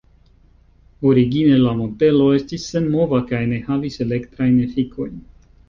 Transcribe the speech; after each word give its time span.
Origine 1.09 1.59
la 1.65 1.73
modelo 1.83 2.25
estis 2.39 2.65
senmova 2.73 3.21
kaj 3.33 3.45
ne 3.55 3.63
havis 3.71 4.01
elektrajn 4.09 4.59
efikojn. 4.67 5.25